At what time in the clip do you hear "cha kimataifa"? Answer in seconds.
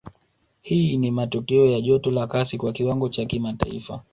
3.09-4.03